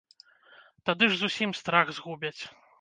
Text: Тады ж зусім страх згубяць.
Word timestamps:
Тады 0.91 1.11
ж 1.13 1.21
зусім 1.25 1.55
страх 1.61 1.95
згубяць. 2.01 2.37